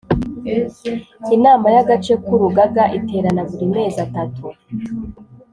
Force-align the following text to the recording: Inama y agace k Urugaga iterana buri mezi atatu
Inama 1.35 1.67
y 1.75 1.77
agace 1.83 2.13
k 2.23 2.25
Urugaga 2.35 2.83
iterana 2.97 3.41
buri 3.49 3.65
mezi 3.75 3.97
atatu 4.05 4.45